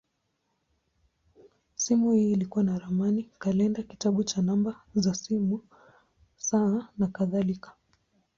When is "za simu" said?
4.95-5.61